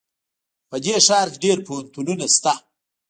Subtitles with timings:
[0.69, 2.53] په دې ښار کې ډېر پوهنتونونه شته